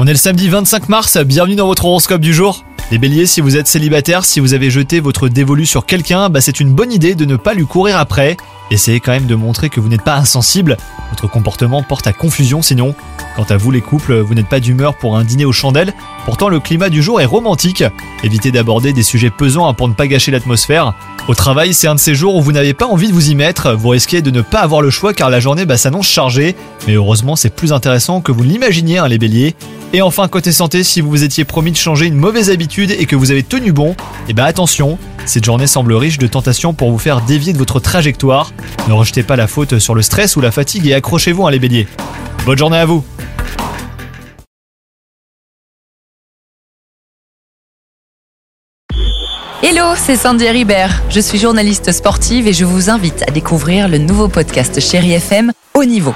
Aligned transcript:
On 0.00 0.06
est 0.08 0.10
le 0.10 0.18
samedi 0.18 0.48
25 0.48 0.88
mars, 0.88 1.16
bienvenue 1.18 1.54
dans 1.54 1.68
votre 1.68 1.84
horoscope 1.84 2.20
du 2.20 2.34
jour. 2.34 2.64
Les 2.90 2.98
béliers, 2.98 3.24
si 3.24 3.40
vous 3.40 3.56
êtes 3.56 3.68
célibataire, 3.68 4.24
si 4.24 4.40
vous 4.40 4.52
avez 4.52 4.68
jeté 4.68 4.98
votre 4.98 5.28
dévolu 5.28 5.64
sur 5.64 5.86
quelqu'un, 5.86 6.28
bah 6.28 6.40
c'est 6.40 6.58
une 6.58 6.72
bonne 6.72 6.90
idée 6.90 7.14
de 7.14 7.24
ne 7.24 7.36
pas 7.36 7.54
lui 7.54 7.66
courir 7.66 7.98
après. 7.98 8.36
Essayez 8.72 8.98
quand 8.98 9.12
même 9.12 9.26
de 9.26 9.36
montrer 9.36 9.70
que 9.70 9.78
vous 9.78 9.88
n'êtes 9.88 10.02
pas 10.02 10.16
insensible, 10.16 10.76
votre 11.10 11.28
comportement 11.28 11.82
porte 11.82 12.06
à 12.06 12.12
confusion 12.12 12.62
sinon. 12.62 12.94
Quant 13.36 13.46
à 13.48 13.56
vous 13.56 13.70
les 13.70 13.80
couples, 13.80 14.20
vous 14.20 14.34
n'êtes 14.34 14.48
pas 14.48 14.60
d'humeur 14.60 14.94
pour 14.94 15.16
un 15.16 15.24
dîner 15.24 15.44
aux 15.44 15.52
chandelles, 15.52 15.92
pourtant 16.24 16.48
le 16.48 16.60
climat 16.60 16.88
du 16.88 17.02
jour 17.02 17.20
est 17.20 17.24
romantique. 17.24 17.84
Évitez 18.22 18.52
d'aborder 18.52 18.92
des 18.92 19.02
sujets 19.02 19.30
pesants 19.30 19.68
hein, 19.68 19.74
pour 19.74 19.88
ne 19.88 19.94
pas 19.94 20.06
gâcher 20.06 20.30
l'atmosphère. 20.30 20.94
Au 21.26 21.34
travail, 21.34 21.74
c'est 21.74 21.88
un 21.88 21.94
de 21.94 22.00
ces 22.00 22.14
jours 22.14 22.36
où 22.36 22.42
vous 22.42 22.52
n'avez 22.52 22.74
pas 22.74 22.86
envie 22.86 23.08
de 23.08 23.12
vous 23.12 23.30
y 23.30 23.34
mettre, 23.34 23.72
vous 23.72 23.88
risquez 23.88 24.22
de 24.22 24.30
ne 24.30 24.40
pas 24.40 24.60
avoir 24.60 24.82
le 24.82 24.90
choix 24.90 25.14
car 25.14 25.30
la 25.30 25.40
journée 25.40 25.64
bah, 25.64 25.76
s'annonce 25.76 26.06
chargée, 26.06 26.54
mais 26.86 26.94
heureusement 26.94 27.34
c'est 27.34 27.54
plus 27.54 27.72
intéressant 27.72 28.20
que 28.20 28.30
vous 28.30 28.42
l'imaginiez 28.42 28.98
hein, 28.98 29.08
les 29.08 29.18
béliers. 29.18 29.54
Et 29.92 30.02
enfin 30.02 30.28
côté 30.28 30.52
santé, 30.52 30.82
si 30.82 31.00
vous 31.00 31.08
vous 31.08 31.24
étiez 31.24 31.44
promis 31.44 31.72
de 31.72 31.76
changer 31.76 32.06
une 32.06 32.16
mauvaise 32.16 32.50
habitude 32.50 32.90
et 32.90 33.06
que 33.06 33.16
vous 33.16 33.30
avez 33.30 33.42
tenu 33.42 33.72
bon, 33.72 33.94
eh 34.28 34.32
ben 34.32 34.44
attention, 34.44 34.98
cette 35.26 35.44
journée 35.44 35.66
semble 35.66 35.94
riche 35.94 36.18
de 36.18 36.26
tentations 36.26 36.74
pour 36.74 36.90
vous 36.90 36.98
faire 36.98 37.20
dévier 37.22 37.52
de 37.52 37.58
votre 37.58 37.80
trajectoire. 37.80 38.52
Ne 38.88 38.92
rejetez 38.92 39.22
pas 39.22 39.36
la 39.36 39.46
faute 39.46 39.78
sur 39.78 39.94
le 39.94 40.02
stress 40.02 40.36
ou 40.36 40.40
la 40.40 40.50
fatigue 40.50 40.86
et 40.86 40.94
accrochez-vous 40.94 41.46
à 41.46 41.50
les 41.50 41.58
béliers. 41.58 41.88
Bonne 42.44 42.58
journée 42.58 42.78
à 42.78 42.84
vous 42.84 43.04
Hello, 49.62 49.94
c'est 49.96 50.16
Sandy 50.16 50.46
Ribert. 50.48 51.02
Je 51.08 51.20
suis 51.20 51.38
journaliste 51.38 51.90
sportive 51.90 52.46
et 52.46 52.52
je 52.52 52.66
vous 52.66 52.90
invite 52.90 53.22
à 53.26 53.30
découvrir 53.30 53.88
le 53.88 53.96
nouveau 53.96 54.28
podcast 54.28 54.78
Chéri 54.78 55.12
FM 55.12 55.52
Haut 55.74 55.84
Niveau. 55.84 56.14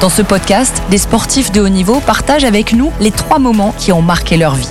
Dans 0.00 0.08
ce 0.08 0.22
podcast, 0.22 0.82
des 0.90 0.98
sportifs 0.98 1.52
de 1.52 1.60
haut 1.60 1.68
niveau 1.68 2.00
partagent 2.00 2.44
avec 2.44 2.72
nous 2.72 2.90
les 2.98 3.10
trois 3.10 3.38
moments 3.38 3.74
qui 3.78 3.92
ont 3.92 4.02
marqué 4.02 4.38
leur 4.38 4.54
vie. 4.54 4.70